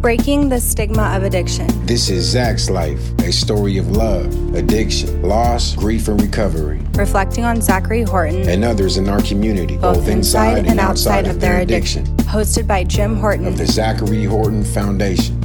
[0.00, 1.66] Breaking the stigma of addiction.
[1.84, 6.80] This is Zach's life, a story of love, addiction, loss, grief, and recovery.
[6.94, 11.60] Reflecting on Zachary Horton and others in our community, both, inside, and outside of their
[11.60, 12.06] addiction.
[12.32, 15.36] Hosted by Jim Horton of the Zachary Horton Foundation.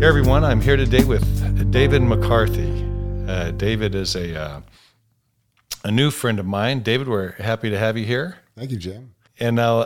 [0.00, 2.86] Hey everyone, I'm here today with David McCarthy.
[3.28, 4.60] Uh, David is a uh,
[5.84, 6.80] a new friend of mine.
[6.80, 8.38] David, we're happy to have you here.
[8.56, 9.14] Thank you, Jim.
[9.40, 9.84] And now,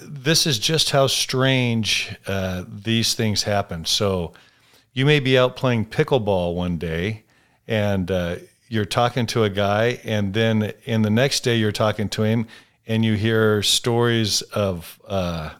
[0.00, 3.84] this is just how strange uh, these things happen.
[3.84, 4.32] So,
[4.94, 7.24] you may be out playing pickleball one day,
[7.66, 8.36] and uh,
[8.68, 12.46] you're talking to a guy, and then in the next day you're talking to him,
[12.86, 15.50] and you hear stories of uh,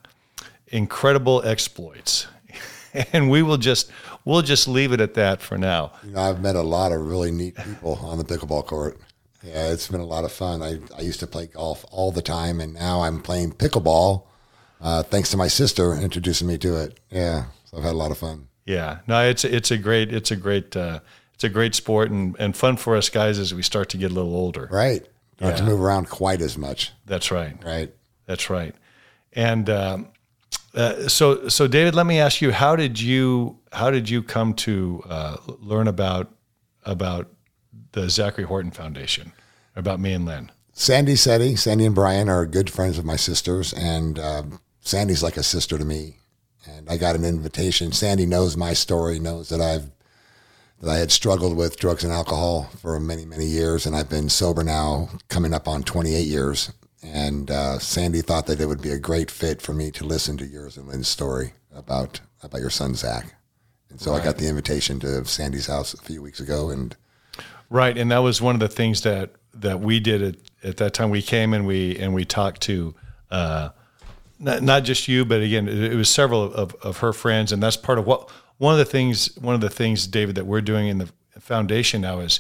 [0.69, 2.29] incredible exploits.
[3.13, 3.91] and we will just
[4.25, 5.93] we'll just leave it at that for now.
[6.05, 8.99] You know, I've met a lot of really neat people on the pickleball court.
[9.45, 10.63] Yeah, it's been a lot of fun.
[10.63, 14.25] I, I used to play golf all the time, and now I'm playing pickleball.
[14.81, 16.99] Uh, thanks to my sister introducing me to it.
[17.11, 18.49] Yeah, so I've had a lot of fun.
[18.65, 21.01] Yeah, no, it's it's a great it's a great uh,
[21.35, 24.11] it's a great sport and, and fun for us guys as we start to get
[24.11, 24.69] a little older.
[24.71, 25.57] Right, don't yeah.
[25.57, 26.93] have to move around quite as much.
[27.05, 27.63] That's right.
[27.63, 27.95] Right.
[28.27, 28.75] That's right.
[29.35, 30.09] And um,
[30.75, 34.55] uh, so so David, let me ask you, how did you how did you come
[34.55, 36.33] to uh, learn about
[36.85, 37.31] about
[37.93, 39.33] the Zachary Horton Foundation
[39.77, 40.51] about me and Lynn?
[40.73, 44.43] Sandy Setti, Sandy and Brian are good friends of my sisters, and uh,
[44.81, 46.19] Sandy's like a sister to me.
[46.67, 47.93] And I got an invitation.
[47.93, 49.91] Sandy knows my story, knows that I've
[50.81, 54.29] that I had struggled with drugs and alcohol for many, many years, and I've been
[54.29, 56.73] sober now, coming up on 28 years.
[57.03, 60.37] And uh, Sandy thought that it would be a great fit for me to listen
[60.39, 63.35] to yours and Lynn's story about about your son Zach.
[63.91, 64.21] And so right.
[64.21, 66.97] I got the invitation to Sandy's house a few weeks ago, and
[67.75, 70.95] Right, and that was one of the things that that we did at, at that
[70.95, 71.11] time.
[71.11, 72.95] We came and we and we talked to
[73.33, 73.71] uh,
[74.39, 77.61] not, not just you, but again, it, it was several of, of her friends, and
[77.61, 80.61] that's part of what one of the things one of the things, David, that we're
[80.61, 81.11] doing in the
[81.41, 82.39] foundation now is,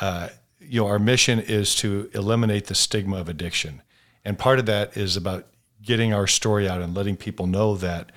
[0.00, 3.82] uh, you know, our mission is to eliminate the stigma of addiction,
[4.24, 5.46] and part of that is about
[5.82, 8.12] getting our story out and letting people know that,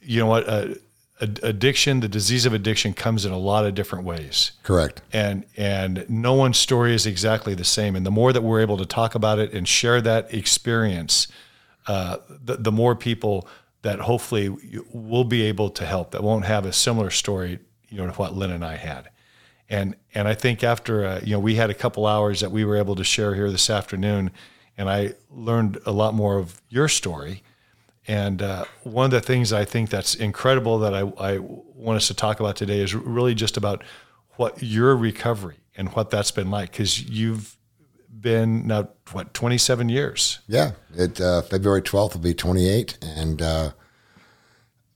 [0.00, 0.48] you know what.
[0.48, 0.68] Uh,
[1.22, 4.52] addiction, the disease of addiction comes in a lot of different ways.
[4.62, 5.02] Correct.
[5.12, 7.96] And and no one's story is exactly the same.
[7.96, 11.28] And the more that we're able to talk about it and share that experience,
[11.86, 13.46] uh, the, the more people
[13.82, 14.48] that hopefully
[14.92, 17.58] will be able to help that won't have a similar story,
[17.88, 19.10] you know, to what Lynn and I had.
[19.68, 22.64] And and I think after uh, you know we had a couple hours that we
[22.64, 24.30] were able to share here this afternoon,
[24.76, 27.42] and I learned a lot more of your story
[28.06, 32.06] and uh, one of the things I think that's incredible that I, I, want us
[32.08, 33.82] to talk about today is really just about
[34.36, 37.56] what your recovery and what that's been like because you've
[38.20, 40.40] been now what 27 years.
[40.46, 43.72] Yeah, it uh, February 12th will be 28, and uh,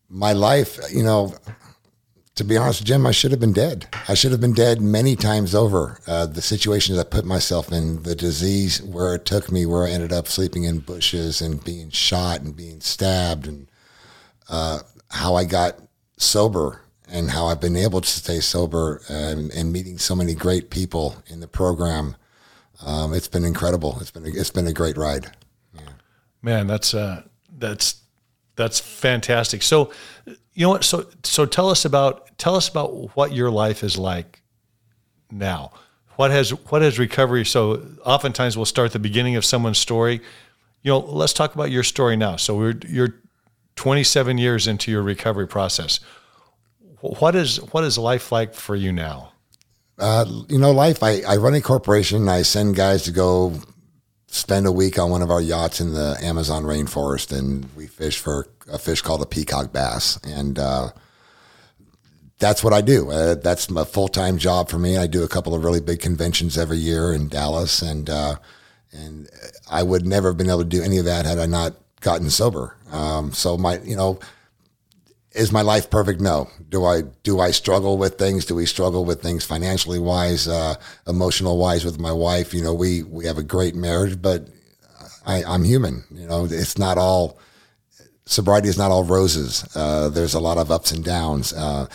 [0.08, 1.34] my life, you know,
[2.36, 3.86] to be honest, Jim, I should have been dead.
[4.08, 5.98] I should have been dead many times over.
[6.06, 9.90] Uh, the situations I put myself in, the disease where it took me, where I
[9.90, 13.68] ended up sleeping in bushes and being shot and being stabbed, and
[14.50, 14.80] uh,
[15.10, 15.80] how I got
[16.18, 20.70] sober and how I've been able to stay sober and, and meeting so many great
[20.70, 22.16] people in the program.
[22.84, 23.96] Um, it's been incredible.
[24.00, 25.30] It's been a, it's been a great ride.
[25.74, 25.88] Yeah.
[26.42, 27.22] Man, that's uh,
[27.56, 28.02] that's
[28.56, 29.62] that's fantastic.
[29.62, 29.92] So,
[30.26, 30.84] you know what?
[30.84, 34.42] So, so tell us about tell us about what your life is like
[35.30, 35.72] now.
[36.16, 37.44] What has what has recovery?
[37.44, 40.20] So, oftentimes we'll start the beginning of someone's story.
[40.82, 42.36] You know, let's talk about your story now.
[42.36, 43.20] So, we're you're
[43.76, 46.00] 27 years into your recovery process.
[47.00, 49.32] What is what is life like for you now?
[49.98, 51.02] Uh, you know, life.
[51.02, 52.28] I, I run a corporation.
[52.28, 53.60] I send guys to go
[54.36, 58.18] spend a week on one of our yachts in the Amazon rainforest, and we fish
[58.18, 60.90] for a fish called a peacock bass, and uh,
[62.38, 63.10] that's what I do.
[63.10, 64.96] Uh, that's my full time job for me.
[64.96, 68.36] I do a couple of really big conventions every year in Dallas, and uh,
[68.92, 69.28] and
[69.70, 72.30] I would never have been able to do any of that had I not gotten
[72.30, 72.76] sober.
[72.92, 74.20] Um, so my, you know,
[75.36, 76.20] is my life perfect?
[76.20, 76.48] No.
[76.68, 78.44] Do I do I struggle with things?
[78.44, 82.54] Do we struggle with things financially wise, uh, emotional wise with my wife?
[82.54, 84.48] You know, we we have a great marriage, but
[85.26, 86.04] I, I'm human.
[86.10, 87.38] You know, it's not all
[88.24, 89.68] sobriety is not all roses.
[89.76, 91.52] Uh, there's a lot of ups and downs.
[91.52, 91.86] Uh,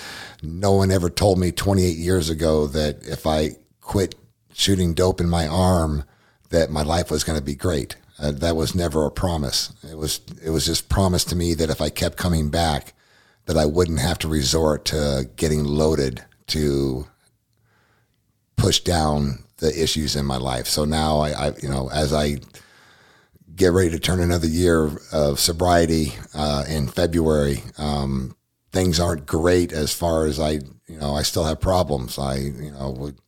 [0.42, 3.52] no one ever told me 28 years ago that if I
[3.82, 4.16] quit
[4.54, 6.04] shooting dope in my arm,
[6.50, 7.96] that my life was going to be great.
[8.20, 9.74] Uh, that was never a promise.
[9.90, 12.94] It was it was just promised to me that if I kept coming back
[13.52, 17.08] that I wouldn't have to resort to getting loaded to
[18.56, 20.68] push down the issues in my life.
[20.68, 22.38] So now I, I you know, as I
[23.56, 27.62] get ready to turn another year of sobriety uh, in February.
[27.78, 28.36] Um,
[28.72, 30.52] things aren't great as far as I,
[30.88, 32.18] you know, I still have problems.
[32.18, 33.20] I, you know, would,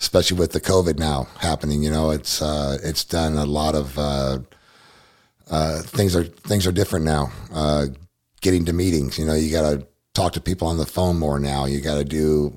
[0.00, 3.98] especially with the COVID now happening, you know, it's uh, it's done a lot of
[3.98, 4.38] uh,
[5.50, 7.30] uh, things are things are different now.
[7.52, 7.86] Uh,
[8.46, 9.84] getting to meetings, you know, you got to
[10.14, 11.64] talk to people on the phone more now.
[11.64, 12.56] You got to do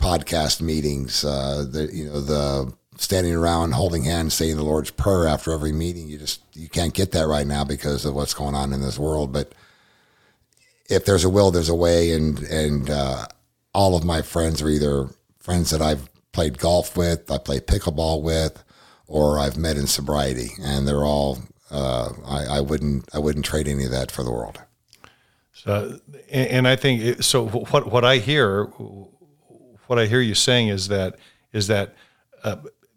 [0.00, 1.24] podcast meetings.
[1.24, 5.70] Uh, the you know the standing around holding hands, saying the Lord's prayer after every
[5.70, 6.08] meeting.
[6.08, 8.98] You just you can't get that right now because of what's going on in this
[8.98, 9.32] world.
[9.32, 9.54] But
[10.90, 13.26] if there's a will, there's a way, and and uh,
[13.72, 15.08] all of my friends are either
[15.38, 18.64] friends that I've played golf with, I play pickleball with,
[19.06, 21.38] or I've met in sobriety, and they're all.
[21.70, 24.58] Uh, I, I wouldn't I wouldn't trade any of that for the world.
[25.64, 25.98] So,
[26.30, 27.46] and, and I think it, so.
[27.48, 28.64] What what I hear,
[29.86, 31.16] what I hear you saying is that
[31.52, 31.94] is that
[32.44, 32.56] uh,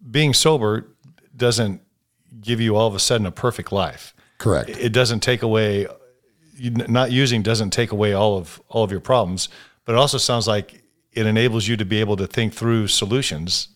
[0.09, 0.87] being sober
[1.35, 1.81] doesn't
[2.39, 4.13] give you all of a sudden a perfect life.
[4.37, 4.69] Correct.
[4.69, 5.87] It doesn't take away.
[6.59, 9.49] Not using doesn't take away all of all of your problems,
[9.85, 13.69] but it also sounds like it enables you to be able to think through solutions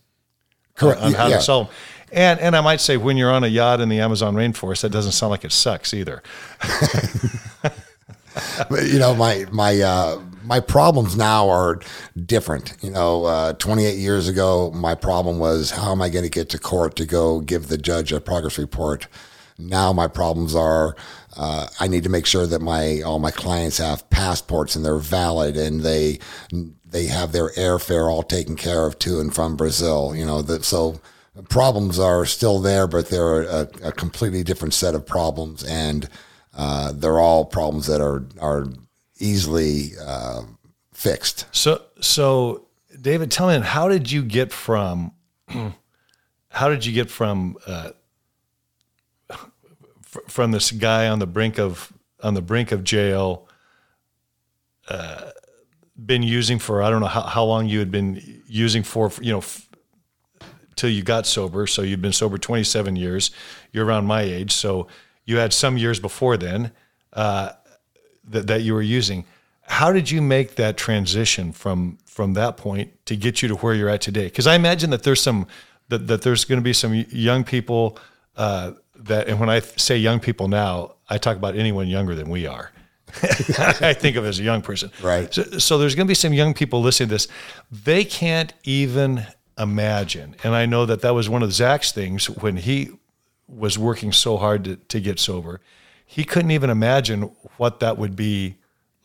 [0.74, 1.00] Correct.
[1.00, 1.36] on how Yeah.
[1.38, 1.66] to solve.
[1.66, 1.76] them.
[2.12, 4.90] And and I might say when you're on a yacht in the Amazon rainforest, that
[4.92, 6.22] doesn't sound like it sucks either.
[8.68, 11.80] But, you know my my uh, my problems now are
[12.24, 12.74] different.
[12.80, 16.48] You know, uh, 28 years ago, my problem was how am I going to get
[16.50, 19.08] to court to go give the judge a progress report.
[19.58, 20.94] Now my problems are
[21.36, 24.98] uh, I need to make sure that my all my clients have passports and they're
[24.98, 26.18] valid and they
[26.84, 30.14] they have their airfare all taken care of to and from Brazil.
[30.14, 31.00] You know, that so
[31.48, 36.08] problems are still there, but they're a, a completely different set of problems and.
[36.56, 38.66] Uh, they're all problems that are are
[39.18, 40.42] easily uh,
[40.92, 41.46] fixed.
[41.52, 42.66] So, so
[43.00, 45.12] David, tell me, how did you get from,
[46.48, 47.90] how did you get from, uh,
[50.02, 51.92] fr- from this guy on the brink of
[52.22, 53.46] on the brink of jail,
[54.88, 55.30] uh,
[55.96, 59.32] been using for I don't know how, how long you had been using for, you
[59.32, 59.68] know, f-
[60.74, 61.66] till you got sober.
[61.66, 63.30] So you've been sober 27 years.
[63.72, 64.86] You're around my age, so
[65.26, 66.72] you had some years before then
[67.12, 67.50] uh,
[68.28, 69.24] that that you were using.
[69.62, 73.74] How did you make that transition from from that point to get you to where
[73.74, 74.24] you're at today?
[74.24, 75.46] Because I imagine that there's some
[75.88, 77.98] that, that there's going to be some young people
[78.36, 82.28] uh, that, and when I say young people now, I talk about anyone younger than
[82.28, 82.72] we are.
[83.80, 85.32] I think of as a young person, Right.
[85.32, 87.28] So, so there's going to be some young people listening to this.
[87.70, 89.26] They can't even
[89.56, 92.90] imagine, and I know that that was one of Zach's things when he
[93.48, 95.60] was working so hard to, to get sober.
[96.04, 97.22] He couldn't even imagine
[97.56, 98.56] what that would be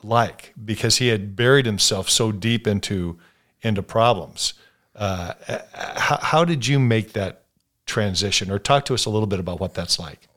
[0.03, 3.19] like because he had buried himself so deep into
[3.61, 4.53] into problems.
[4.95, 5.33] Uh,
[5.73, 7.43] how, how did you make that
[7.85, 10.27] transition, or talk to us a little bit about what that's like?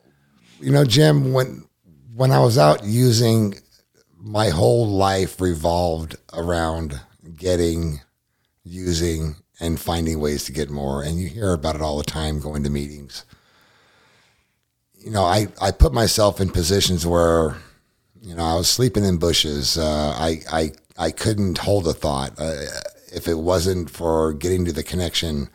[0.60, 1.64] You know, Jim, when
[2.14, 3.54] when I was out using,
[4.18, 7.00] my whole life revolved around
[7.36, 8.00] getting,
[8.64, 11.02] using, and finding ways to get more.
[11.02, 13.24] And you hear about it all the time going to meetings.
[15.04, 17.56] You know, I, I put myself in positions where,
[18.22, 19.76] you know, I was sleeping in bushes.
[19.76, 22.32] Uh, I, I, I couldn't hold a thought.
[22.38, 22.64] Uh,
[23.12, 25.50] if it wasn't for getting to the connection,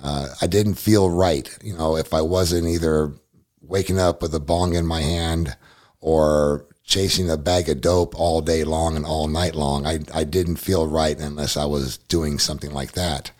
[0.00, 1.50] uh, I didn't feel right.
[1.64, 3.12] You know, if I wasn't either
[3.60, 5.56] waking up with a bong in my hand
[6.00, 10.22] or chasing a bag of dope all day long and all night long, I, I
[10.22, 13.32] didn't feel right unless I was doing something like that.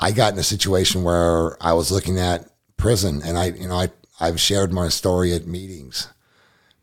[0.00, 3.74] I got in a situation where I was looking at prison and I, you know,
[3.74, 3.88] I,
[4.22, 6.06] I've shared my story at meetings.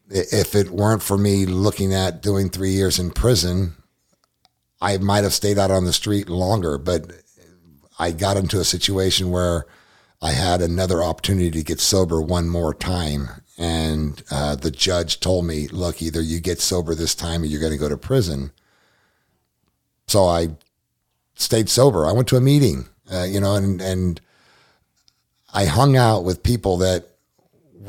[0.09, 3.75] If it weren't for me looking at doing three years in prison,
[4.81, 7.09] I might have stayed out on the street longer, but
[7.97, 9.65] I got into a situation where
[10.21, 13.29] I had another opportunity to get sober one more time.
[13.57, 17.61] And uh, the judge told me, look, either you get sober this time or you're
[17.61, 18.51] going to go to prison.
[20.07, 20.49] So I
[21.35, 22.05] stayed sober.
[22.05, 24.19] I went to a meeting, uh, you know, and, and
[25.53, 27.05] I hung out with people that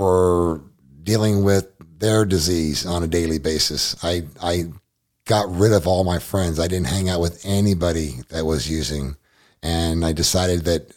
[0.00, 0.60] were
[1.02, 4.02] dealing with their disease on a daily basis.
[4.02, 4.64] I, I
[5.26, 6.58] got rid of all my friends.
[6.58, 9.16] I didn't hang out with anybody that was using
[9.62, 10.92] and I decided that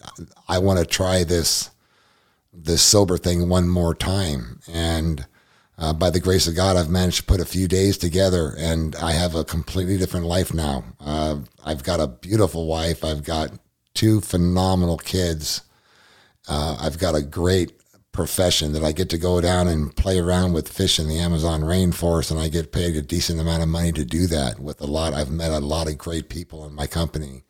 [0.48, 1.69] I want to try this
[2.55, 4.60] this sober thing one more time.
[4.72, 5.25] And
[5.77, 8.95] uh, by the grace of God, I've managed to put a few days together, and
[8.98, 10.83] I have a completely different life now.
[11.00, 13.03] Uh, I've got a beautiful wife.
[13.03, 13.50] I've got
[13.95, 15.63] two phenomenal kids.
[16.48, 17.74] Uh, I've got a great
[18.13, 21.62] profession that I get to go down and play around with fish in the Amazon
[21.62, 24.60] rainforest, and I get paid a decent amount of money to do that.
[24.60, 27.43] With a lot, I've met a lot of great people in my company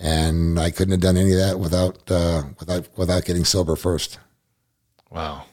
[0.00, 4.18] and I couldn't have done any of that without uh, without without getting sober first.
[5.10, 5.44] Wow.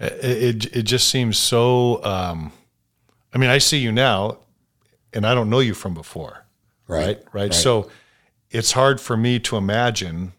[0.00, 2.04] It, it, it just seems so.
[2.04, 2.52] Um,
[3.34, 4.38] I mean, I see you now,
[5.12, 6.44] and I don't know you from before,
[6.86, 7.16] Right, right?
[7.16, 7.24] Right.
[7.32, 7.54] right.
[7.54, 7.90] So
[8.50, 10.32] it's hard for me to imagine,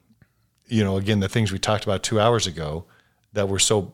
[0.69, 2.85] you know, again, the things we talked about two hours ago
[3.33, 3.93] that were so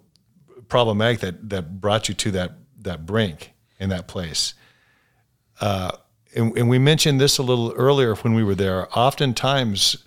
[0.67, 4.53] problematic that that brought you to that that brink in that place.
[5.60, 5.91] Uh,
[6.36, 8.88] and, and we mentioned this a little earlier when we were there.
[8.98, 9.98] Oftentimes,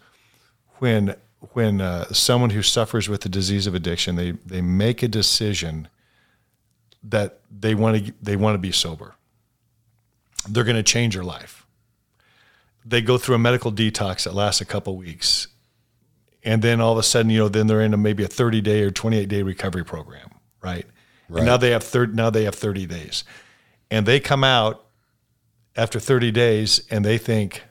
[0.78, 1.16] when
[1.52, 5.88] when uh, someone who suffers with the disease of addiction, they they make a decision
[7.02, 9.14] that they want to they want to be sober.
[10.48, 11.66] They're going to change their life.
[12.84, 15.48] They go through a medical detox that lasts a couple weeks,
[16.44, 18.60] and then all of a sudden, you know, then they're in a, maybe a 30
[18.60, 20.30] day or 28 day recovery program,
[20.62, 20.86] right?
[21.28, 21.40] Right.
[21.40, 23.24] And now they have third now they have 30 days,
[23.90, 24.86] and they come out
[25.76, 27.62] after 30 days and they think,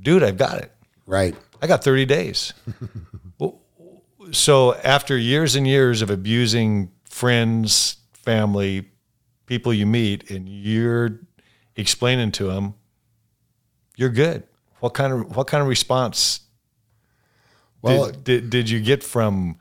[0.00, 0.72] dude, I've got it.
[1.06, 1.34] Right.
[1.60, 2.52] I got 30 days.
[4.30, 8.88] So after years and years of abusing friends, family,
[9.46, 11.20] people you meet, and you're
[11.76, 12.74] explaining to them,
[13.96, 14.44] you're good.
[14.80, 16.40] What kind of what kind of response
[17.82, 19.58] Well, did, did, did you get from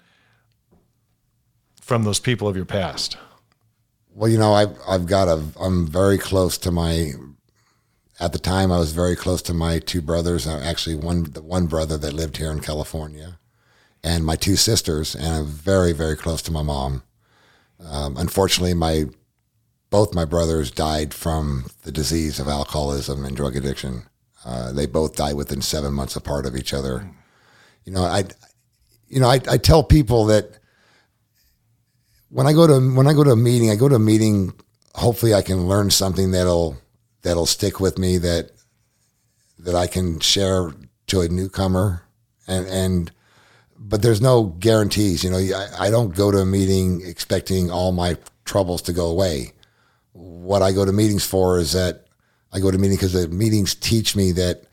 [1.82, 3.18] from those people of your past?
[4.14, 7.14] Well, you know, I've I've got a I'm very close to my.
[8.20, 10.46] At the time, I was very close to my two brothers.
[10.46, 13.40] Uh, Actually, one the one brother that lived here in California,
[14.04, 17.04] and my two sisters, and I'm very very close to my mom.
[17.84, 19.06] Um, unfortunately, my
[19.90, 24.04] both my brothers died from the disease of alcoholism and drug addiction.
[24.46, 27.10] Uh, they both died within seven months apart of each other.
[27.86, 28.24] You know, I,
[29.08, 30.58] you know, I, I tell people that
[32.30, 34.54] when I go to when I go to a meeting, I go to a meeting.
[34.96, 36.78] Hopefully, I can learn something that'll
[37.22, 38.52] that'll stick with me that
[39.60, 40.72] that I can share
[41.08, 42.04] to a newcomer,
[42.48, 43.12] and and
[43.78, 45.24] but there's no guarantees.
[45.24, 49.08] You know, I, I don't go to a meeting expecting all my troubles to go
[49.08, 49.54] away.
[50.14, 52.06] What I go to meetings for is that
[52.54, 54.64] I go to meetings because the meetings teach me that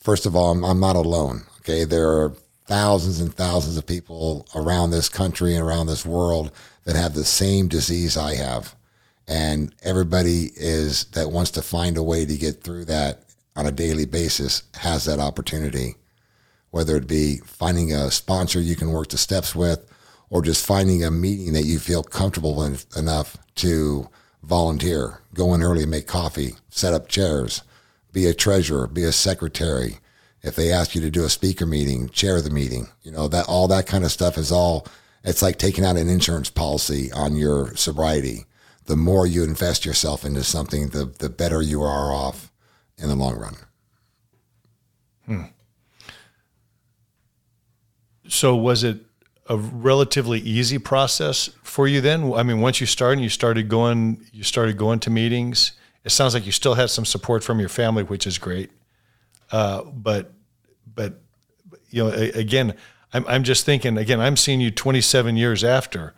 [0.00, 1.42] first of all, I'm, I'm not alone.
[1.60, 2.34] Okay, there are
[2.68, 6.52] thousands and thousands of people around this country and around this world
[6.84, 8.76] that have the same disease I have,
[9.26, 13.24] and everybody is that wants to find a way to get through that
[13.56, 15.96] on a daily basis has that opportunity.
[16.70, 19.90] Whether it be finding a sponsor you can work the steps with,
[20.30, 22.62] or just finding a meeting that you feel comfortable
[22.96, 24.08] enough to
[24.42, 27.62] volunteer, go in early, make coffee, set up chairs,
[28.12, 29.98] be a treasurer, be a secretary.
[30.42, 32.88] If they ask you to do a speaker meeting, chair the meeting.
[33.02, 34.86] You know that all that kind of stuff is all.
[35.24, 38.46] It's like taking out an insurance policy on your sobriety.
[38.86, 42.52] The more you invest yourself into something, the the better you are off
[42.96, 43.56] in the long run.
[45.26, 45.42] Hmm.
[48.28, 48.98] So was it
[49.48, 52.32] a relatively easy process for you then?
[52.34, 55.72] I mean, once you started, you started going, you started going to meetings.
[56.04, 58.70] It sounds like you still had some support from your family, which is great.
[59.50, 60.32] Uh, but,
[60.94, 61.20] but
[61.90, 62.74] you know, a- again,
[63.12, 63.96] I'm I'm just thinking.
[63.96, 66.14] Again, I'm seeing you 27 years after.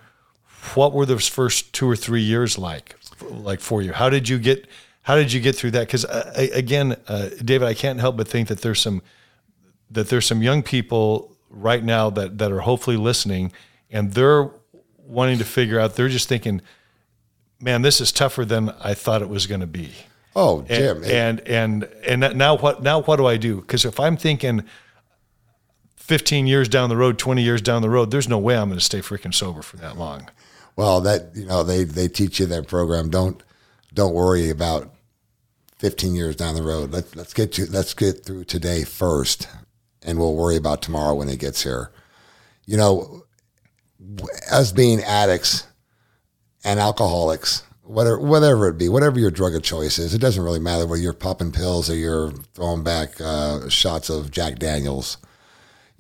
[0.74, 3.92] What were those first two or three years like, like for you?
[3.92, 4.66] How did you get?
[5.02, 5.86] How did you get through that?
[5.86, 9.02] Because uh, again, uh, David, I can't help but think that there's some
[9.90, 13.52] that there's some young people right now that that are hopefully listening
[13.90, 14.50] and they're
[14.98, 16.62] wanting to figure out they're just thinking
[17.60, 19.90] man this is tougher than i thought it was going to be
[20.36, 23.98] Oh, Jim, and, and and and now what now what do i do because if
[23.98, 24.62] i'm thinking
[25.96, 28.78] 15 years down the road 20 years down the road there's no way i'm going
[28.78, 30.28] to stay freaking sober for that long
[30.76, 33.10] Well, that you know they they teach you that program.
[33.10, 33.42] Don't
[33.92, 34.90] don't worry about
[35.78, 36.92] 15 years down the road.
[36.92, 39.48] Let's let's get to let's get through today first,
[40.02, 41.90] and we'll worry about tomorrow when it gets here.
[42.66, 43.24] You know,
[44.50, 45.66] us being addicts
[46.64, 50.58] and alcoholics, whatever whatever it be, whatever your drug of choice is, it doesn't really
[50.58, 55.18] matter whether you're popping pills or you're throwing back uh, shots of Jack Daniels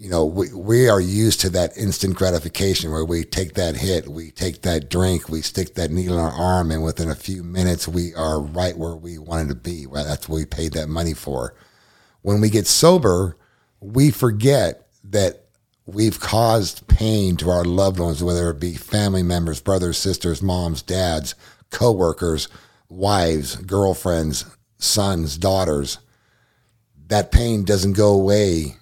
[0.00, 4.08] you know, we, we are used to that instant gratification where we take that hit,
[4.08, 7.44] we take that drink, we stick that needle in our arm, and within a few
[7.44, 9.86] minutes, we are right where we wanted to be.
[9.86, 10.06] Right?
[10.06, 11.54] That's what we paid that money for.
[12.22, 13.36] When we get sober,
[13.80, 15.44] we forget that
[15.84, 20.80] we've caused pain to our loved ones, whether it be family members, brothers, sisters, moms,
[20.80, 21.34] dads,
[21.70, 22.48] coworkers,
[22.88, 24.44] wives, girlfriends,
[24.78, 25.98] sons, daughters.
[27.06, 28.76] That pain doesn't go away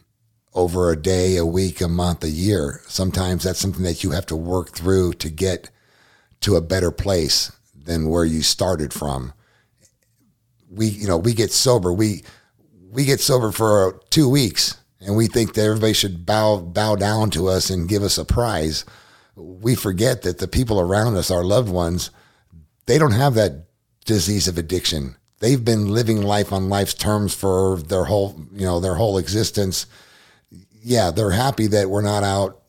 [0.55, 2.81] over a day, a week, a month, a year.
[2.89, 5.71] Sometimes that's something that you have to work through to get
[6.41, 9.33] to a better place than where you started from.
[10.71, 11.93] We, you know, we get sober.
[11.93, 12.25] We
[12.91, 17.31] we get sober for two weeks, and we think that everybody should bow bow down
[17.31, 18.85] to us and give us a prize.
[19.37, 22.11] we forget that the people around us, our loved ones,
[22.89, 23.67] they don't have that
[24.07, 25.15] disease of addiction.
[25.41, 29.87] They've been living life on life's terms for their whole, you know, their whole existence.
[30.83, 32.63] Yeah, they're happy that we're not out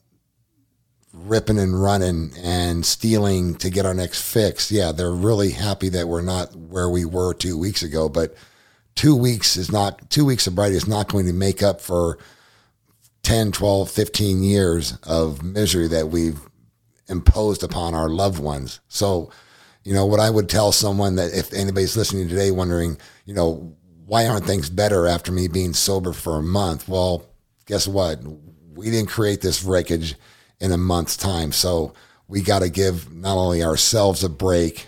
[1.13, 4.69] ripping and running and stealing to get our next fix.
[4.69, 8.09] Yeah, they're really happy that we're not where we were two weeks ago.
[8.09, 8.35] But
[8.95, 12.19] two weeks is not, two weeks of sobriety is not going to make up for
[13.23, 16.41] 10, 12, 15 years of misery that we've
[17.07, 18.81] imposed upon our loved ones.
[18.89, 19.31] So,
[19.89, 23.75] you know, what I would tell someone that if anybody's listening today wondering, you know,
[24.05, 26.87] why aren't things better after me being sober for a month?
[26.87, 27.25] Well,
[27.65, 28.19] guess what?
[28.75, 30.13] We didn't create this wreckage
[30.59, 31.51] in a month's time.
[31.51, 31.95] So
[32.27, 34.85] we got to give not only ourselves a break,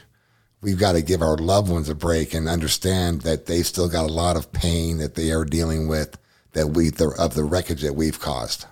[0.61, 4.07] we've got to give our loved ones a break and understand that they've still got
[4.07, 6.15] a lot of pain that they are dealing with
[6.51, 8.67] that we the, of the wreckage that we've caused.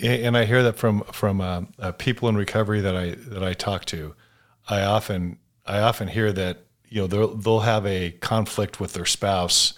[0.00, 3.54] And I hear that from from uh, uh, people in recovery that I that I
[3.54, 4.14] talk to.
[4.70, 9.06] I often I often hear that you know they'll they'll have a conflict with their
[9.06, 9.74] spouse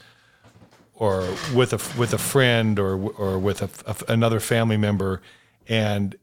[0.95, 5.23] or with a with a friend or or with a, a, another family member
[5.67, 6.15] and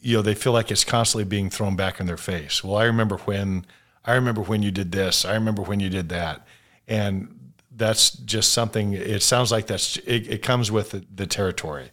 [0.00, 2.64] you know they feel like it's constantly being thrown back in their face.
[2.64, 3.66] Well, I remember when
[4.04, 5.24] I remember when you did this.
[5.24, 6.46] I remember when you did that.
[6.88, 11.90] And that's just something it sounds like that's it, it comes with the, the territory.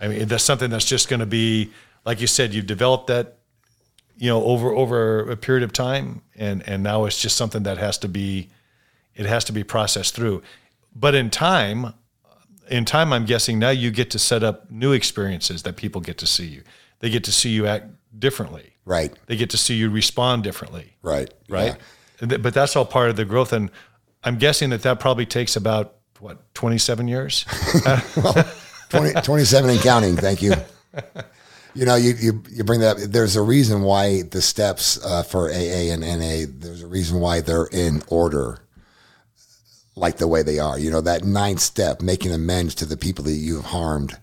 [0.00, 1.70] I mean, that's something that's just going to be
[2.04, 3.36] like you said you've developed that
[4.20, 7.78] you know over over a period of time and and now it's just something that
[7.78, 8.48] has to be
[9.14, 10.42] it has to be processed through
[10.94, 11.94] but in time
[12.68, 16.18] in time i'm guessing now you get to set up new experiences that people get
[16.18, 16.62] to see you
[17.00, 17.86] they get to see you act
[18.18, 19.12] differently Right.
[19.26, 21.32] they get to see you respond differently Right.
[21.48, 21.76] right
[22.18, 23.70] th- but that's all part of the growth and
[24.22, 27.46] i'm guessing that that probably takes about what 27 years
[28.90, 30.16] 20, 27 and counting.
[30.16, 30.52] Thank you.
[31.74, 33.02] You know, you, you, you bring that up.
[33.02, 37.40] There's a reason why the steps uh, for AA and NA, there's a reason why
[37.40, 38.60] they're in order
[39.96, 40.78] like the way they are.
[40.78, 44.18] You know, that ninth step, making amends to the people that you've harmed.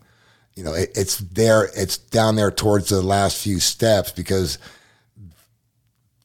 [0.55, 4.57] You know, it, it's there, it's down there towards the last few steps because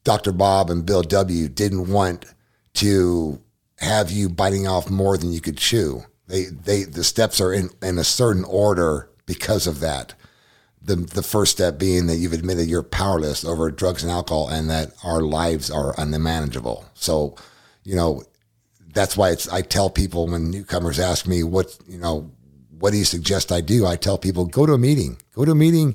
[0.04, 0.32] Dr.
[0.32, 1.48] Bob and Bill W.
[1.48, 2.24] didn't want
[2.74, 3.40] to
[3.78, 6.04] have you biting off more than you could chew.
[6.26, 10.14] They, they, the steps are in, in a certain order because of that.
[10.84, 14.68] The, the first step being that you've admitted you're powerless over drugs and alcohol and
[14.68, 16.84] that our lives are unmanageable.
[16.94, 17.36] So,
[17.84, 18.24] you know,
[18.92, 22.32] that's why it's, I tell people when newcomers ask me what, you know,
[22.78, 23.86] what do you suggest I do?
[23.86, 25.94] I tell people go to a meeting, go to a meeting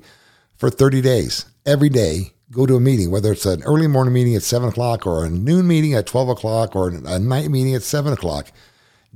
[0.56, 2.34] for 30 days every day.
[2.50, 5.30] Go to a meeting, whether it's an early morning meeting at seven o'clock or a
[5.30, 8.54] noon meeting at 12 o'clock or a night meeting at seven o'clock.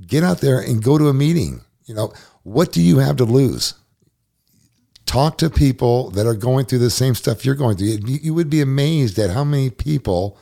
[0.06, 1.62] Get out there and go to a meeting.
[1.86, 3.74] You know, what do you have to lose?
[5.12, 7.88] Talk to people that are going through the same stuff you're going through.
[7.88, 10.38] You, you would be amazed at how many people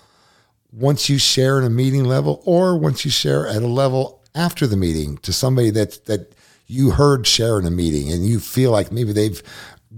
[0.71, 4.67] once you share in a meeting level or once you share at a level after
[4.67, 6.35] the meeting to somebody that that
[6.67, 9.41] you heard share in a meeting and you feel like maybe they've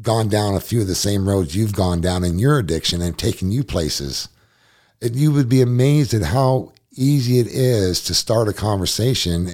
[0.02, 3.18] gone down a few of the same roads you've gone down in your addiction and
[3.18, 4.30] taken you places
[5.02, 9.50] and you would be amazed at how easy it is to start a conversation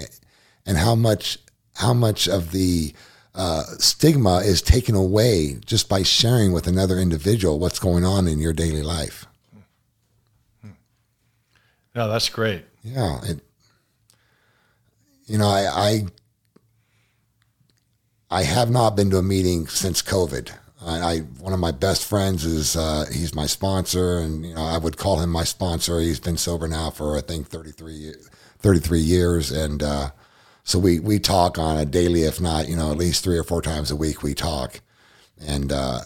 [0.67, 1.39] and how much
[1.73, 2.93] how much of the
[3.37, 8.39] uh, stigma is taken away just by sharing with another individual what's going on in
[8.39, 9.25] your daily life
[11.95, 13.39] no that's great yeah it,
[15.27, 16.05] you know I, I
[18.29, 20.51] I have not been to a meeting since COVID.
[20.85, 24.63] I, I one of my best friends is uh, he's my sponsor, and you know
[24.63, 25.99] I would call him my sponsor.
[25.99, 28.13] He's been sober now for I think 33,
[28.59, 30.11] 33 years, and uh,
[30.67, 33.43] so we we talk on a daily, if not you know at least three or
[33.45, 34.21] four times a week.
[34.21, 34.81] We talk,
[35.39, 36.01] and uh,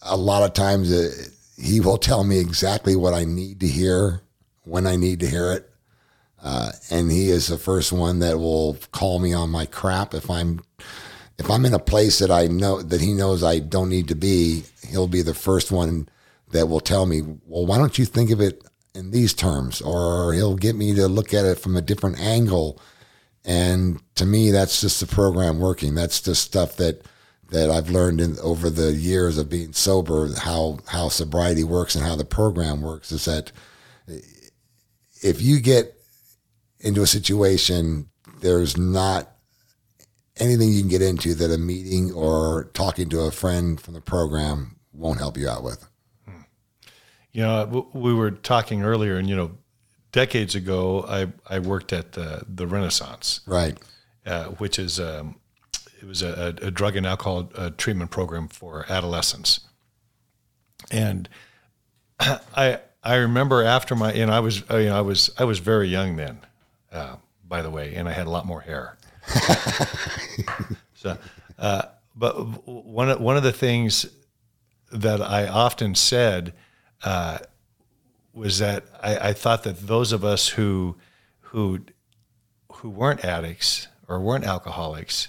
[0.00, 1.10] a lot of times uh,
[1.62, 4.22] he will tell me exactly what I need to hear
[4.64, 5.70] when I need to hear it.
[6.42, 10.30] Uh, and he is the first one that will call me on my crap if
[10.30, 10.62] I'm
[11.38, 14.14] if I'm in a place that I know that he knows I don't need to
[14.14, 16.08] be, he'll be the first one
[16.52, 19.82] that will tell me, well, why don't you think of it in these terms?
[19.82, 22.80] Or he'll get me to look at it from a different angle.
[23.44, 25.94] And to me, that's just the program working.
[25.94, 27.06] That's just stuff that
[27.50, 32.04] that I've learned in over the years of being sober, how how sobriety works and
[32.04, 33.52] how the program works is that
[35.22, 35.94] if you get
[36.80, 38.08] into a situation,
[38.40, 39.30] there's not
[40.36, 44.00] anything you can get into that a meeting or talking to a friend from the
[44.00, 45.88] program won't help you out with.
[46.26, 46.42] Hmm.
[47.32, 49.52] You know, we were talking earlier, and you know,
[50.12, 53.78] decades ago, I I worked at the the Renaissance, right?
[54.26, 55.36] Uh, which is um,
[56.00, 59.60] it was a, a, drug and alcohol uh, treatment program for adolescents,
[60.90, 61.28] and
[62.20, 65.88] I I remember after my and I was you know I was I was very
[65.88, 66.40] young then,
[66.92, 67.16] uh,
[67.46, 68.98] by the way, and I had a lot more hair.
[70.94, 71.18] so,
[71.58, 71.82] uh,
[72.14, 72.34] but
[72.66, 74.06] one of, one of the things
[74.90, 76.54] that I often said
[77.04, 77.38] uh,
[78.38, 80.96] was that I, I thought that those of us who
[81.40, 81.80] who
[82.72, 85.28] who weren't addicts or weren't alcoholics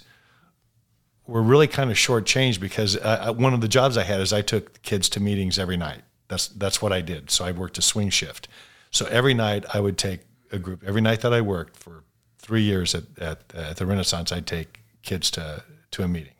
[1.26, 4.42] were really kind of shortchanged because uh, one of the jobs I had is I
[4.42, 6.02] took kids to meetings every night.
[6.28, 7.30] That's that's what I did.
[7.30, 8.48] So I worked a swing shift.
[8.90, 10.20] So every night I would take
[10.52, 10.82] a group.
[10.86, 12.04] Every night that I worked for
[12.38, 16.34] three years at at, at the Renaissance, I'd take kids to to a meeting,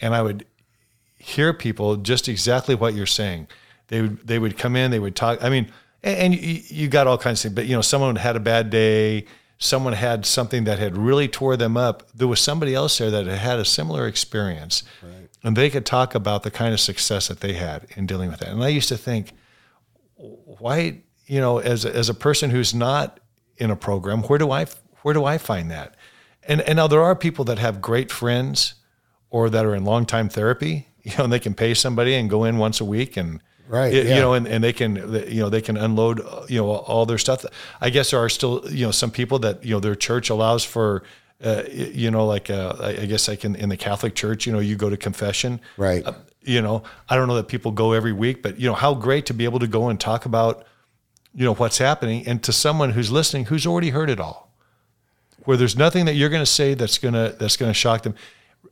[0.00, 0.46] and I would
[1.16, 3.48] hear people just exactly what you're saying.
[3.90, 4.90] They would they would come in.
[4.90, 5.44] They would talk.
[5.44, 5.70] I mean,
[6.02, 7.54] and, and you, you got all kinds of things.
[7.54, 9.26] But you know, someone had a bad day
[9.60, 13.26] someone had something that had really tore them up, there was somebody else there that
[13.26, 14.82] had had a similar experience.
[15.02, 15.28] Right.
[15.44, 18.40] And they could talk about the kind of success that they had in dealing with
[18.40, 18.48] that.
[18.48, 19.32] And I used to think,
[20.16, 23.20] why, you know, as, as a person who's not
[23.58, 24.66] in a program, where do I,
[25.02, 25.94] where do I find that?
[26.48, 28.74] And, and now there are people that have great friends
[29.28, 32.30] or that are in long time therapy, you know, and they can pay somebody and
[32.30, 34.16] go in once a week and, right you, yeah.
[34.16, 34.96] you know and, and they can
[35.28, 37.44] you know they can unload you know all their stuff.
[37.80, 40.64] I guess there are still you know some people that you know their church allows
[40.64, 41.02] for
[41.42, 44.58] uh, you know like uh, i guess like in, in the catholic church you know
[44.58, 45.60] you go to confession.
[45.78, 46.04] Right.
[46.04, 48.94] Uh, you know i don't know that people go every week but you know how
[48.94, 50.66] great to be able to go and talk about
[51.34, 52.26] you know what's happening.
[52.26, 54.52] And to someone who's listening who's already heard it all
[55.44, 58.02] where there's nothing that you're going to say that's going to that's going to shock
[58.02, 58.14] them.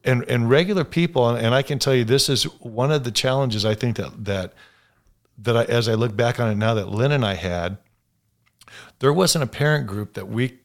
[0.05, 3.65] And and regular people and I can tell you this is one of the challenges
[3.65, 4.53] I think that that
[5.39, 7.79] that I, as I look back on it now that Lynn and I had,
[8.99, 10.59] there wasn't a parent group that we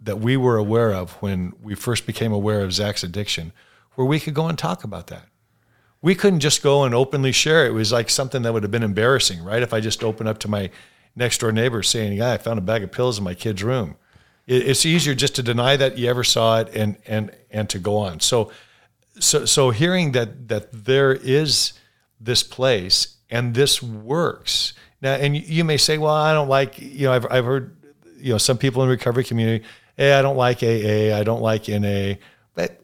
[0.00, 3.52] that we were aware of when we first became aware of Zach's addiction,
[3.94, 5.26] where we could go and talk about that.
[6.02, 7.66] We couldn't just go and openly share.
[7.66, 9.62] It was like something that would have been embarrassing, right?
[9.62, 10.70] If I just opened up to my
[11.14, 13.96] next door neighbor saying, "Yeah, I found a bag of pills in my kid's room,"
[14.46, 17.96] it's easier just to deny that you ever saw it and and and to go
[17.96, 18.20] on.
[18.20, 18.52] So,
[19.18, 21.72] so so hearing that that there is
[22.20, 24.72] this place and this works.
[25.02, 27.76] Now, and you may say, well, I don't like, you know, I've, I've heard,
[28.18, 29.64] you know, some people in the recovery community,
[29.96, 32.14] hey, I don't like AA, I don't like NA,
[32.54, 32.80] but,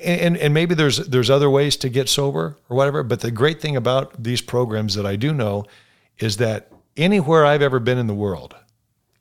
[0.00, 3.02] and, and maybe there's, there's other ways to get sober or whatever.
[3.02, 5.64] But the great thing about these programs that I do know
[6.18, 8.54] is that anywhere I've ever been in the world,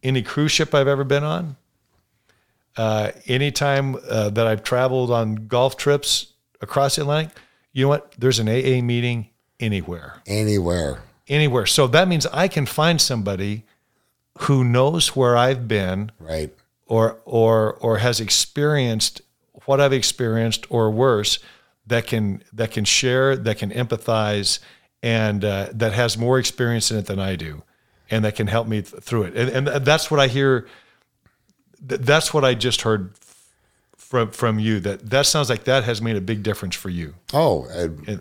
[0.03, 1.57] any cruise ship I've ever been on,
[2.75, 7.35] uh, anytime uh, that I've traveled on golf trips across the Atlantic,
[7.73, 8.13] you know what?
[8.17, 10.21] There's an AA meeting anywhere.
[10.25, 11.03] Anywhere.
[11.27, 11.65] Anywhere.
[11.65, 13.65] So that means I can find somebody
[14.39, 16.11] who knows where I've been.
[16.19, 16.53] Right.
[16.85, 19.21] Or or or has experienced
[19.65, 21.39] what I've experienced or worse
[21.85, 24.59] that can that can share, that can empathize
[25.03, 27.63] and uh, that has more experience in it than I do
[28.09, 29.35] and that can help me th- through it.
[29.35, 30.67] And, and that's what I hear
[31.87, 33.13] th- that's what I just heard
[33.97, 37.15] from from you that that sounds like that has made a big difference for you.
[37.33, 38.17] Oh, uh,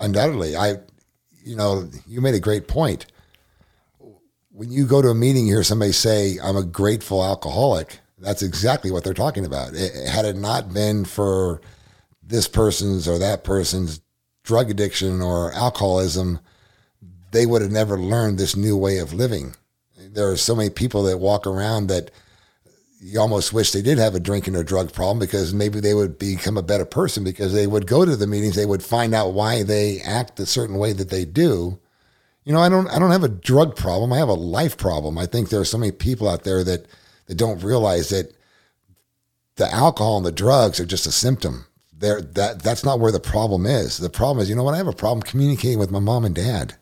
[0.00, 0.56] undoubtedly.
[0.56, 0.76] I,
[1.44, 3.06] you know, you made a great point.
[4.50, 8.42] When you go to a meeting, you hear somebody say, "I'm a grateful alcoholic." That's
[8.42, 9.74] exactly what they're talking about.
[9.74, 11.60] It, had it not been for
[12.22, 14.00] this person's or that person's
[14.42, 16.40] drug addiction or alcoholism,
[17.32, 19.54] they would have never learned this new way of living.
[19.96, 22.10] There are so many people that walk around that
[23.00, 26.18] you almost wish they did have a drinking or drug problem because maybe they would
[26.18, 29.32] become a better person because they would go to the meetings, they would find out
[29.32, 31.78] why they act a certain way that they do.
[32.44, 34.12] You know, I don't I don't have a drug problem.
[34.12, 35.18] I have a life problem.
[35.18, 36.86] I think there are so many people out there that
[37.26, 38.34] that don't realize that
[39.56, 41.66] the alcohol and the drugs are just a symptom.
[41.92, 43.98] There that that's not where the problem is.
[43.98, 46.34] The problem is, you know what, I have a problem communicating with my mom and
[46.34, 46.76] dad.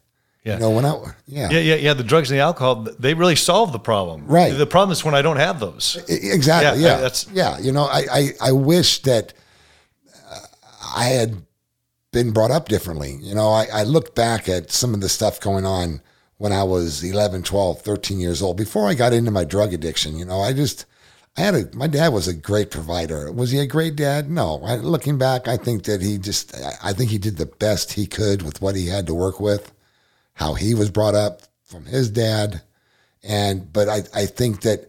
[0.44, 0.54] Yeah.
[0.54, 0.94] You know, when I,
[1.26, 1.50] yeah.
[1.50, 1.94] Yeah, yeah, yeah.
[1.94, 4.26] The drugs and the alcohol, they really solve the problem.
[4.26, 4.50] Right.
[4.50, 5.96] The problem is when I don't have those.
[6.08, 6.80] Exactly.
[6.82, 6.96] Yeah, Yeah.
[6.96, 7.58] That's- yeah.
[7.58, 9.34] You know, I, I, I wish that
[10.30, 10.38] uh,
[10.96, 11.42] I had
[12.12, 13.18] been brought up differently.
[13.20, 16.00] You know, I, I look back at some of the stuff going on
[16.38, 20.16] when I was 11, 12, 13 years old, before I got into my drug addiction.
[20.16, 20.86] You know, I just,
[21.36, 23.30] I had a, my dad was a great provider.
[23.32, 24.30] Was he a great dad?
[24.30, 24.62] No.
[24.64, 27.94] I, looking back, I think that he just, I, I think he did the best
[27.94, 29.72] he could with what he had to work with,
[30.38, 32.62] how he was brought up from his dad.
[33.24, 34.88] And, but I, I think that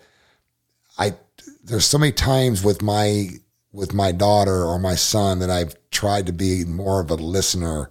[0.98, 1.16] I,
[1.64, 3.30] there's so many times with my,
[3.72, 7.90] with my daughter or my son that I've tried to be more of a listener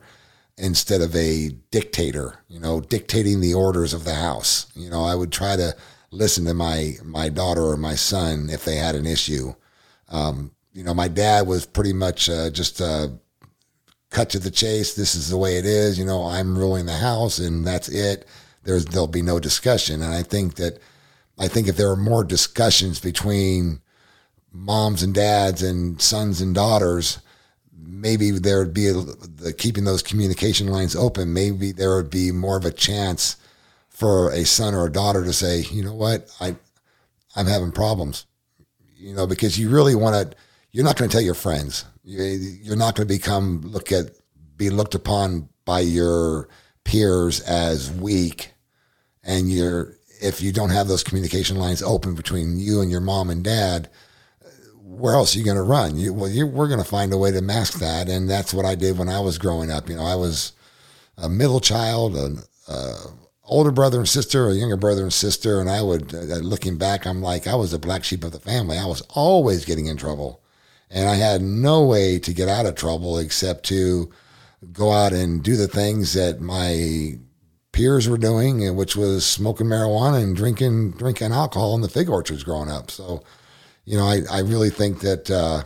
[0.56, 4.66] instead of a dictator, you know, dictating the orders of the house.
[4.76, 5.74] You know, I would try to
[6.10, 9.54] listen to my my daughter or my son if they had an issue.
[10.08, 13.18] Um, you know, my dad was pretty much uh, just a
[14.10, 14.94] cut to the chase.
[14.94, 15.98] This is the way it is.
[15.98, 18.26] You know, I'm ruling the house, and that's it.
[18.64, 20.02] There's there'll be no discussion.
[20.02, 20.78] And I think that
[21.38, 23.80] I think if there are more discussions between
[24.52, 27.18] moms and dads and sons and daughters,
[27.72, 31.32] maybe there would be a, the, keeping those communication lines open.
[31.32, 33.36] Maybe there would be more of a chance
[33.88, 36.56] for a son or a daughter to say, you know what, I
[37.36, 38.26] I'm having problems.
[38.96, 40.36] You know, because you really want to.
[40.70, 41.84] You're not going to tell your friends.
[42.04, 44.10] You're not going to become look at
[44.56, 46.48] be looked upon by your
[46.84, 48.52] peers as weak,
[49.22, 53.30] and you're if you don't have those communication lines open between you and your mom
[53.30, 53.88] and dad,
[54.82, 55.96] where else are you going to run?
[55.96, 58.74] You, well, we're going to find a way to mask that, and that's what I
[58.74, 59.88] did when I was growing up.
[59.88, 60.52] You know, I was
[61.16, 62.38] a middle child, an
[63.44, 67.06] older brother and sister, a younger brother and sister, and I would, uh, looking back,
[67.06, 68.78] I'm like, I was the black sheep of the family.
[68.78, 70.42] I was always getting in trouble,
[70.90, 74.10] and I had no way to get out of trouble except to
[74.72, 77.18] go out and do the things that my
[77.72, 82.42] peers were doing, which was smoking marijuana and drinking drinking alcohol in the fig orchards
[82.42, 82.90] growing up.
[82.90, 83.22] So,
[83.84, 85.64] you know, I, I really think that uh,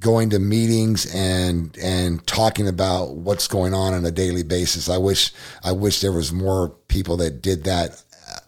[0.00, 4.88] going to meetings and and talking about what's going on on a daily basis.
[4.88, 8.38] I wish I wish there was more people that did that uh,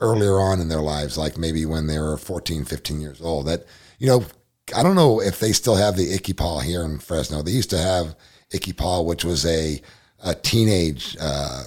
[0.00, 3.46] earlier on in their lives, like maybe when they were 14, 15 years old.
[3.46, 3.64] That
[3.98, 4.24] you know,
[4.74, 7.42] I don't know if they still have the ICYPAA here in Fresno.
[7.42, 8.14] They used to have
[8.52, 9.80] ICYPAA, which was a
[10.22, 11.64] a teenage uh,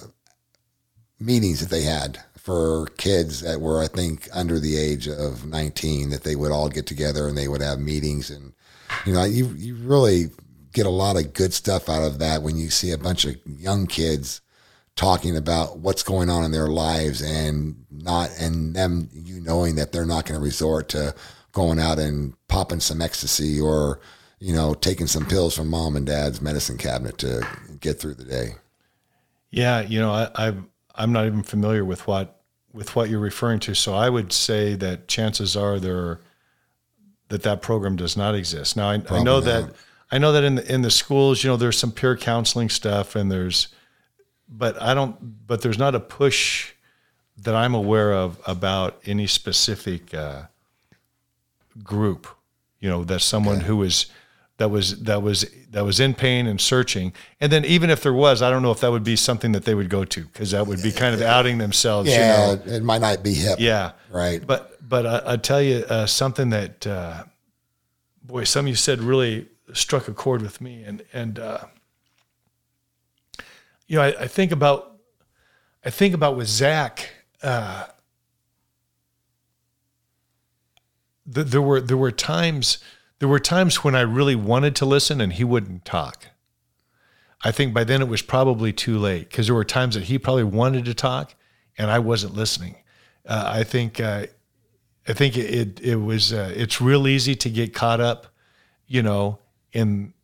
[1.18, 6.10] meetings that they had for kids that were, I think, under the age of 19,
[6.10, 8.30] that they would all get together and they would have meetings.
[8.30, 8.52] And,
[9.06, 10.26] you know, you, you really
[10.72, 13.36] get a lot of good stuff out of that when you see a bunch of
[13.46, 14.40] young kids
[14.94, 19.90] talking about what's going on in their lives and not, and them, you knowing that
[19.90, 21.14] they're not going to resort to
[21.54, 24.00] going out and popping some ecstasy or,
[24.38, 27.46] you know, taking some pills from mom and dad's medicine cabinet to
[27.80, 28.56] get through the day.
[29.50, 30.62] Yeah, you know, I, I've
[30.94, 33.74] I'm not even familiar with what with what you're referring to.
[33.74, 36.20] So I would say that chances are there
[37.28, 38.76] that that program does not exist.
[38.76, 39.44] Now I, I know not.
[39.44, 39.74] that
[40.10, 43.16] I know that in the, in the schools, you know, there's some peer counseling stuff,
[43.16, 43.68] and there's,
[44.48, 45.46] but I don't.
[45.46, 46.72] But there's not a push
[47.38, 50.42] that I'm aware of about any specific uh,
[51.82, 52.26] group.
[52.80, 53.66] You know, that someone okay.
[53.66, 54.06] who is
[54.58, 57.12] that was that was that was in pain and searching.
[57.40, 59.64] And then even if there was, I don't know if that would be something that
[59.64, 62.08] they would go to because that would be kind of outing themselves.
[62.08, 62.62] Yeah, you know?
[62.72, 63.58] it might not be hip.
[63.58, 64.46] Yeah, right.
[64.46, 67.24] But but I, I tell you uh, something that uh,
[68.22, 71.64] boy, some of you said really struck a chord with me, and and uh,
[73.88, 74.98] you know I, I, think about
[75.84, 77.10] I think about with Zach.
[81.28, 82.78] Uh, there were there were times
[83.18, 86.26] there were times when I really wanted to listen and he wouldn't talk.
[87.42, 90.18] I think by then it was probably too late because there were times that he
[90.18, 91.34] probably wanted to talk
[91.76, 92.76] and I wasn't listening.
[93.26, 94.26] Uh, I think uh,
[95.06, 98.26] I think it it, it was uh, it's real easy to get caught up,
[98.86, 99.38] you know,
[99.72, 100.14] in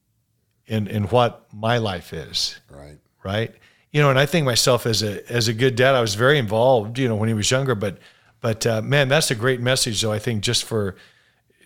[0.66, 2.58] in in what my life is.
[2.70, 2.98] Right.
[3.22, 3.54] Right.
[3.92, 6.38] You know, and I think myself as a as a good dad, I was very
[6.38, 7.74] involved, you know, when he was younger.
[7.74, 7.98] But
[8.40, 10.12] but uh, man, that's a great message, though.
[10.12, 10.96] I think just for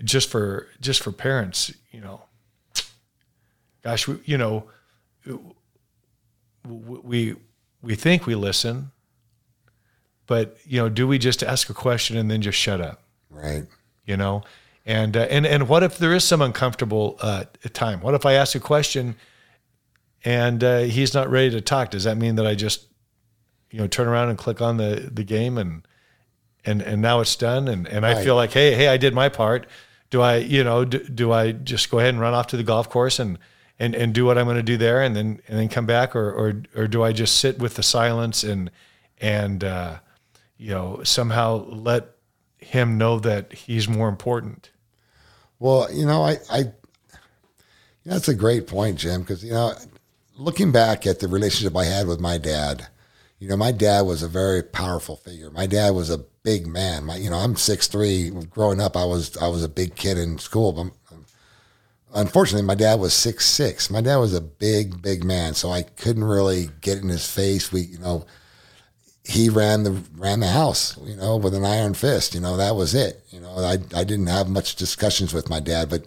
[0.02, 2.22] just for just for parents, you know.
[3.82, 4.64] Gosh, we, you know,
[6.66, 7.36] we
[7.82, 8.90] we think we listen,
[10.26, 13.02] but you know, do we just ask a question and then just shut up?
[13.30, 13.66] Right.
[14.06, 14.42] You know,
[14.86, 18.00] and uh, and and what if there is some uncomfortable uh, time?
[18.00, 19.16] What if I ask a question
[20.24, 21.90] and uh, he's not ready to talk?
[21.90, 22.86] Does that mean that I just
[23.70, 25.86] you know turn around and click on the the game and
[26.64, 29.28] and and now it's done and and I feel like hey hey I did my
[29.28, 29.66] part.
[30.10, 32.62] Do I you know do, do I just go ahead and run off to the
[32.62, 33.38] golf course and
[33.78, 36.14] and and do what I'm going to do there and then and then come back
[36.14, 38.70] or or or do I just sit with the silence and
[39.20, 39.98] and uh,
[40.56, 42.10] you know somehow let
[42.58, 44.70] him know that he's more important?
[45.58, 46.64] Well, you know I I
[48.04, 49.74] that's a great point, Jim, because you know
[50.36, 52.88] looking back at the relationship I had with my dad
[53.44, 55.50] you know, my dad was a very powerful figure.
[55.50, 57.04] My dad was a big man.
[57.06, 58.30] My, you know, I'm six three.
[58.50, 60.72] Growing up, I was I was a big kid in school.
[60.72, 61.18] But
[62.14, 63.90] unfortunately, my dad was six six.
[63.90, 67.72] My dad was a big big man, so I couldn't really get in his face.
[67.72, 68.26] We, you know,
[69.24, 70.96] he ran the ran the house.
[71.02, 72.34] You know, with an iron fist.
[72.34, 73.24] You know, that was it.
[73.30, 76.06] You know, I I didn't have much discussions with my dad, but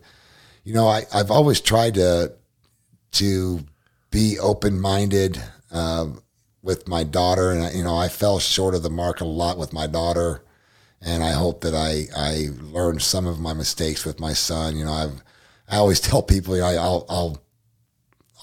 [0.63, 2.33] you know, I I've always tried to
[3.13, 3.59] to
[4.11, 5.41] be open minded.
[5.71, 6.21] Um,
[6.61, 9.73] with my daughter, and you know, I fell short of the mark a lot with
[9.73, 10.43] my daughter,
[11.01, 14.75] and I hope that I I learned some of my mistakes with my son.
[14.77, 15.23] You know, I've
[15.69, 17.41] I always tell people, you know, I'll I'll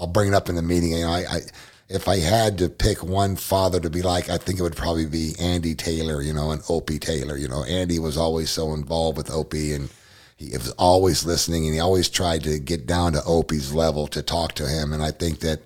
[0.00, 0.92] I'll bring it up in the meeting.
[0.92, 1.40] You know, I, I
[1.88, 5.07] if I had to pick one father to be like, I think it would probably
[5.07, 7.37] be Andy Taylor, you know, and Opie Taylor.
[7.37, 9.90] You know, Andy was always so involved with Opie and
[10.37, 14.22] he was always listening and he always tried to get down to Opie's level to
[14.22, 14.92] talk to him.
[14.92, 15.61] And I think that,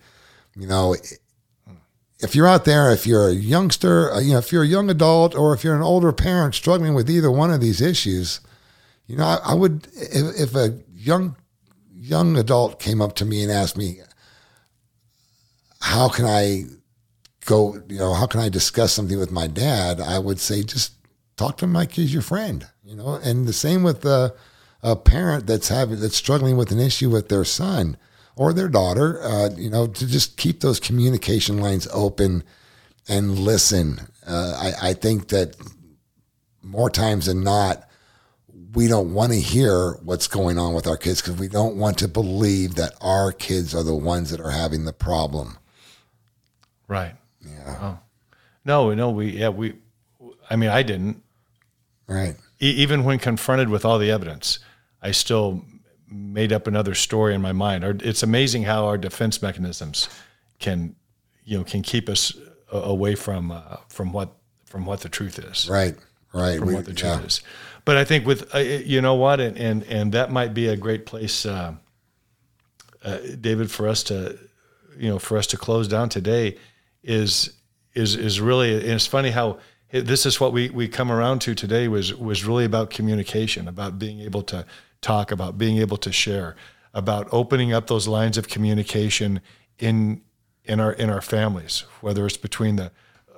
[0.57, 0.97] you know,
[2.21, 4.91] if you're out there, if you're a youngster, uh, you know, if you're a young
[4.91, 8.41] adult or if you're an older parent struggling with either one of these issues,
[9.07, 11.37] you know, I, I would, if, if a young,
[11.95, 14.01] young adult came up to me and asked me,
[15.81, 16.65] how can I
[17.47, 20.01] go, you know, how can I discuss something with my dad?
[20.01, 20.95] I would say, just
[21.37, 24.35] talk to him like he's your friend, you know, and the same with a,
[24.83, 27.97] a parent that's having, that's struggling with an issue with their son
[28.39, 32.45] or their daughter, uh, you know, to just keep those communication lines open
[33.09, 34.01] and listen.
[34.27, 35.57] Uh, I, I think that
[36.63, 37.89] more times than not,
[38.75, 41.99] we don't want to hear what's going on with our kids because we don't want
[41.99, 45.59] to believe that our kids are the ones that are having the problem.
[46.87, 47.17] Right.
[47.45, 47.79] Yeah.
[47.81, 47.99] Oh.
[48.65, 49.75] No, no, we, yeah, we,
[50.49, 51.23] I mean, I didn't.
[52.07, 52.37] Right.
[52.61, 54.61] E- even when confronted with all the evidence,
[55.03, 55.65] I still
[56.11, 57.85] made up another story in my mind.
[57.85, 60.09] Our, it's amazing how our defense mechanisms
[60.59, 60.95] can,
[61.45, 62.33] you know, can keep us
[62.71, 64.33] away from uh, from what
[64.67, 65.69] from what the truth is.
[65.69, 65.97] Right.
[66.33, 66.59] Right.
[66.59, 67.27] From We- what the truth yeah.
[67.27, 67.41] is.
[67.85, 70.77] But I think with uh, you know what, and and and that might be a
[70.77, 71.75] great place, uh,
[73.03, 74.39] uh, David, for us to,
[74.99, 76.59] you know, for us to close down today,
[77.03, 77.55] is
[77.95, 78.75] is is really.
[78.75, 79.59] And it's funny how
[79.91, 83.99] this is what we we come around to today was was really about communication, about
[83.99, 84.67] being able to
[85.01, 86.57] talk, about being able to share,
[86.95, 89.41] about opening up those lines of communication
[89.79, 90.23] in
[90.65, 92.93] in our in our families, whether it's between the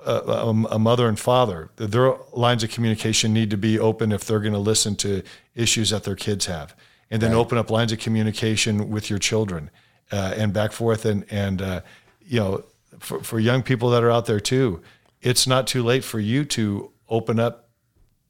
[0.05, 4.39] a, a mother and father, their lines of communication need to be open if they're
[4.39, 5.21] going to listen to
[5.55, 6.75] issues that their kids have,
[7.09, 9.69] and then open up lines of communication with your children,
[10.11, 11.81] uh, and back forth, and and uh,
[12.21, 12.63] you know,
[12.99, 14.81] for for young people that are out there too,
[15.21, 17.69] it's not too late for you to open up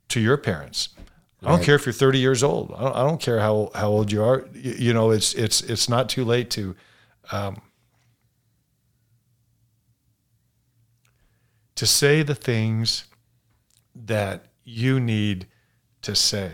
[0.10, 0.90] to your parents.
[1.44, 2.72] I don't care if you're 30 years old.
[2.78, 4.48] I don't, I don't care how how old you are.
[4.54, 6.76] You, you know, it's it's it's not too late to.
[7.32, 7.62] Um,
[11.82, 13.06] to say the things
[13.96, 15.48] that you need
[16.04, 16.52] to say.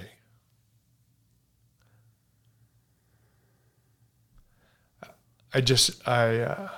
[5.54, 6.70] I just I uh,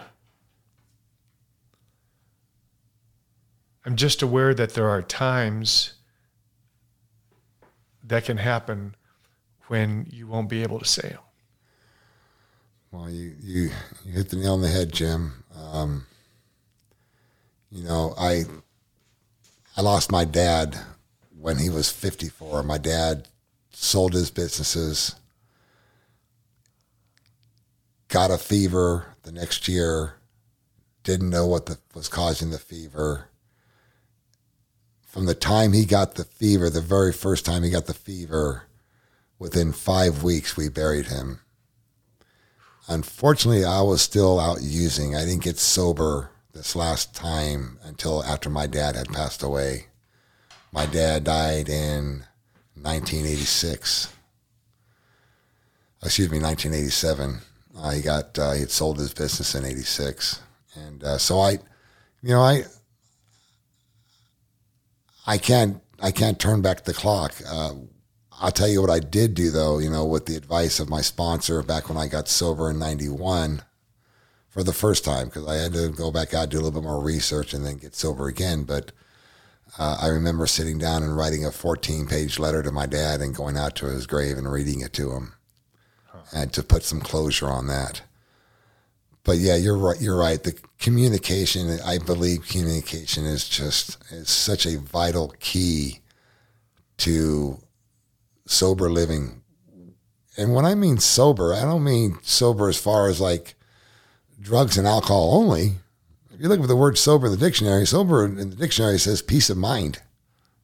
[3.86, 5.98] I'm just aware that there are times
[8.10, 8.95] that can happen
[9.67, 11.19] when you won't be able to them.
[12.91, 13.69] Well, you, you,
[14.04, 15.43] you hit the nail on the head, Jim.
[15.56, 16.08] Um,
[17.72, 18.45] you know, I
[19.78, 20.76] I lost my dad
[21.39, 22.63] when he was 54.
[22.63, 23.28] My dad
[23.72, 25.15] sold his businesses,
[28.08, 30.15] got a fever the next year,
[31.04, 33.30] didn't know what the, was causing the fever.
[35.10, 38.67] From the time he got the fever, the very first time he got the fever,
[39.39, 41.39] within five weeks, we buried him.
[42.88, 45.15] Unfortunately, I was still out using.
[45.15, 49.88] I didn't get sober this last time until after my dad had passed away.
[50.72, 52.26] My dad died in
[52.76, 54.13] 1986.
[56.04, 57.39] Excuse me, 1987.
[57.76, 60.41] Uh, he got uh, he had sold his business in '86,
[60.76, 61.52] and uh, so I,
[62.22, 62.63] you know, I
[65.30, 67.36] I can't I can't turn back the clock.
[67.48, 67.74] Uh,
[68.42, 71.02] I'll tell you what I did do though, you know, with the advice of my
[71.02, 73.62] sponsor back when I got sober in 91
[74.48, 76.88] for the first time, because I had to go back out, do a little bit
[76.88, 78.63] more research and then get sober again.
[78.63, 78.92] But
[79.78, 83.36] uh, I remember sitting down and writing a 14 page letter to my dad and
[83.36, 85.34] going out to his grave and reading it to him
[86.34, 88.02] and to put some closure on that.
[89.30, 90.02] But yeah, you're right.
[90.02, 90.42] You're right.
[90.42, 96.00] The communication, I believe communication is just, is such a vital key
[96.98, 97.60] to
[98.48, 99.44] sober living.
[100.36, 103.54] And when I mean sober, I don't mean sober as far as like
[104.42, 105.73] drugs and alcohol only.
[106.34, 109.21] If you look at the word sober in the dictionary, sober in the dictionary says
[109.21, 110.02] peace of mind.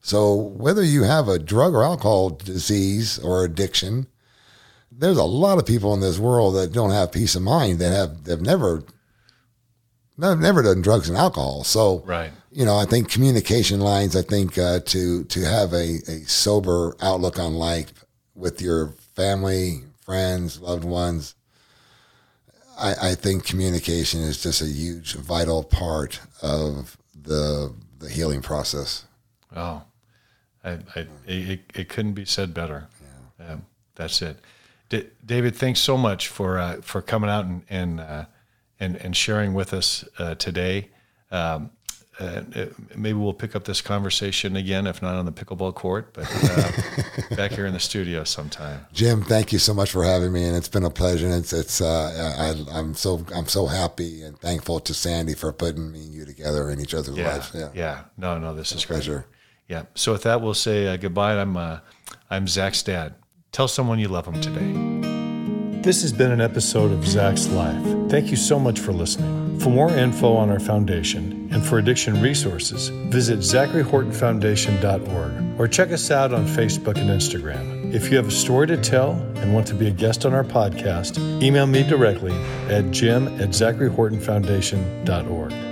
[0.00, 4.08] So whether you have a drug or alcohol disease or addiction,
[4.98, 7.92] there's a lot of people in this world that don't have peace of mind that
[7.92, 8.82] have they've never
[10.18, 11.64] they've never done drugs and alcohol.
[11.64, 12.32] So Right.
[12.50, 14.16] you know, I think communication lines.
[14.16, 17.92] I think uh, to to have a, a sober outlook on life
[18.34, 21.34] with your family, friends, loved ones.
[22.78, 29.04] I, I think communication is just a huge, vital part of the the healing process.
[29.54, 29.82] Oh,
[30.62, 32.88] I, I, it, it couldn't be said better.
[33.38, 33.56] Yeah.
[33.94, 34.36] that's it.
[34.88, 38.24] D- David, thanks so much for uh, for coming out and and uh,
[38.78, 40.90] and, and sharing with us uh, today.
[41.30, 41.70] Um,
[42.18, 42.40] uh,
[42.94, 47.36] maybe we'll pick up this conversation again, if not on the pickleball court, but uh,
[47.36, 48.86] back here in the studio sometime.
[48.90, 51.28] Jim, thank you so much for having me, and it's been a pleasure.
[51.28, 55.92] It's, it's uh, I, am so I'm so happy and thankful to Sandy for putting
[55.92, 57.50] me and you together in each other's yeah, lives.
[57.54, 58.02] Yeah, yeah.
[58.16, 59.26] No, no, this is a pleasure.
[59.68, 59.84] Yeah.
[59.94, 61.34] So with that, we'll say uh, goodbye.
[61.34, 61.80] I'm uh,
[62.30, 63.14] I'm Zach's dad.
[63.56, 65.80] Tell someone you love them today.
[65.80, 67.82] This has been an episode of Zach's Life.
[68.10, 69.58] Thank you so much for listening.
[69.60, 76.10] For more info on our foundation and for addiction resources, visit ZacharyHortonFoundation.org or check us
[76.10, 77.94] out on Facebook and Instagram.
[77.94, 80.44] If you have a story to tell and want to be a guest on our
[80.44, 82.34] podcast, email me directly
[82.68, 85.65] at jim at ZacharyHortonFoundation.org.